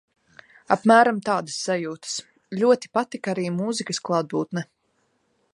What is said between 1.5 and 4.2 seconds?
sajūtas. Ļoti patika arī mūzikas